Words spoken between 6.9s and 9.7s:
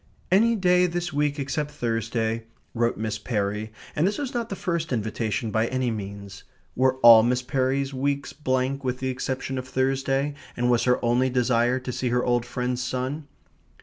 all Miss Perry's weeks blank with the exception of